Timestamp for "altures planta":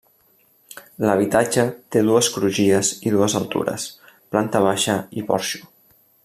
3.43-4.63